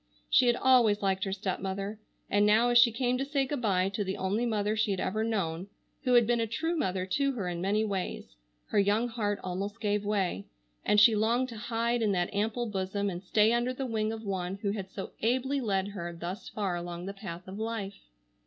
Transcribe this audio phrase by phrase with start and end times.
[0.31, 1.99] She had always liked her stepmother.
[2.27, 4.99] And now, as she came to say good bye to the only mother she had
[4.99, 5.67] ever known,
[6.05, 8.35] who had been a true mother to her in many ways,
[8.69, 10.45] her young heart almost gave way,
[10.83, 14.23] and she longed to hide in that ample bosom and stay under the wing of
[14.23, 17.99] one who had so ably led her thus far along the path of life.